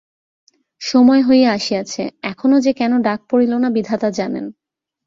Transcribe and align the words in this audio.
সময় 0.81 1.21
হইয়া 1.21 1.49
আসিয়াছে, 1.53 2.03
এখনাে 2.23 2.57
যে 2.61 2.71
কেন 2.73 2.91
ডাক 3.01 3.19
পড়িল 3.29 3.53
না 3.57 3.69
বিধাতা 3.69 4.09
জানেন। 4.09 4.45